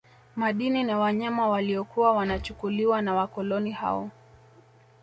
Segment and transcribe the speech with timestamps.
[0.35, 4.09] Madini na wanyama waliokuwa wanachukuliwa na wakoloni hao